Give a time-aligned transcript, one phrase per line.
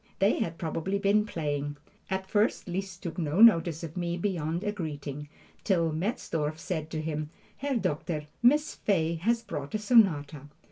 [0.17, 1.77] They had probably been playing.
[2.09, 5.29] At first Liszt took no notice of me beyond a greeting,
[5.63, 10.47] till Metzdorf said to him, "Herr Doctor, Miss Fay has brought a sonata."